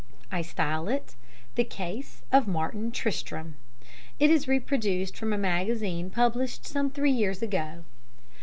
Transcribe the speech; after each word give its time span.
I 0.31 0.41
style 0.41 0.87
it 0.87 1.13
"The 1.53 1.63
Case 1.63 2.23
of 2.31 2.47
Martin 2.47 2.89
Tristram." 2.91 3.57
It 4.17 4.31
is 4.31 4.47
reproduced 4.47 5.15
from 5.15 5.31
a 5.31 5.37
magazine 5.37 6.09
published 6.09 6.65
some 6.65 6.89
three 6.89 7.11
years 7.11 7.43
ago. 7.43 7.83